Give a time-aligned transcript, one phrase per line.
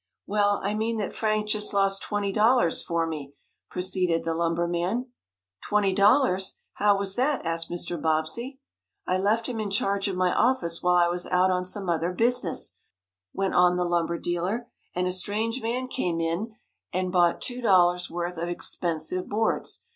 [0.25, 3.35] "Well, I mean that Frank just lost twenty dollars for me,"
[3.69, 5.11] proceeded the lumber man.
[5.63, 6.57] "Twenty dollars!
[6.73, 8.01] How was that?" asked Mr.
[8.01, 8.59] Bobbsey.
[9.05, 12.13] "I left him in charge of my office, while I was out on some other
[12.13, 12.77] business,"
[13.31, 16.55] went on the lumber dealer, "and a strange man came in
[16.91, 19.81] and bought two dollars worth of expensive boards.